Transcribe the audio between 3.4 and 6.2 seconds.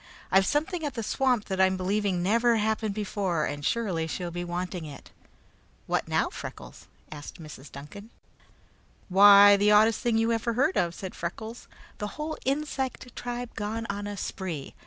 and surely she'll be wanting it." "What